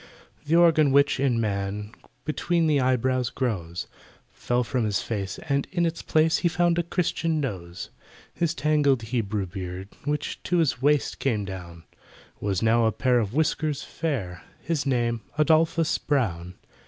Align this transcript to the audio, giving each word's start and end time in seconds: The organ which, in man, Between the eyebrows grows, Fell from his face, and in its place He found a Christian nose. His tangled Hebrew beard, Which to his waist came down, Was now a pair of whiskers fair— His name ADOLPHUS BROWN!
The 0.47 0.55
organ 0.55 0.91
which, 0.91 1.19
in 1.19 1.39
man, 1.39 1.91
Between 2.25 2.65
the 2.65 2.79
eyebrows 2.81 3.29
grows, 3.29 3.85
Fell 4.31 4.63
from 4.63 4.83
his 4.83 4.99
face, 5.03 5.37
and 5.47 5.67
in 5.71 5.85
its 5.85 6.01
place 6.01 6.37
He 6.37 6.47
found 6.47 6.79
a 6.79 6.81
Christian 6.81 7.39
nose. 7.39 7.91
His 8.33 8.55
tangled 8.55 9.03
Hebrew 9.03 9.45
beard, 9.45 9.89
Which 10.05 10.41
to 10.41 10.57
his 10.57 10.81
waist 10.81 11.19
came 11.19 11.45
down, 11.45 11.83
Was 12.39 12.63
now 12.63 12.85
a 12.87 12.91
pair 12.91 13.19
of 13.19 13.35
whiskers 13.35 13.83
fair— 13.83 14.41
His 14.63 14.87
name 14.87 15.21
ADOLPHUS 15.37 15.99
BROWN! 15.99 16.55